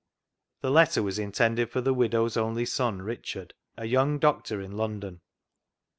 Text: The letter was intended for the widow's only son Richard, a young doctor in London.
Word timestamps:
The 0.61 0.71
letter 0.71 1.03
was 1.03 1.19
intended 1.19 1.69
for 1.69 1.79
the 1.79 1.93
widow's 1.93 2.35
only 2.35 2.65
son 2.65 3.03
Richard, 3.03 3.53
a 3.77 3.85
young 3.85 4.17
doctor 4.17 4.59
in 4.59 4.71
London. 4.71 5.21